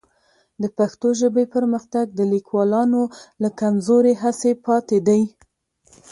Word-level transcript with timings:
د 0.61 0.63
پښتو 0.77 1.07
ژبې 1.19 1.45
پرمختګ 1.55 2.05
د 2.13 2.19
لیکوالانو 2.33 3.01
له 3.41 3.49
کمزورې 3.59 4.13
هڅې 4.23 4.51
پاتې 4.65 4.97
دی. 5.07 5.21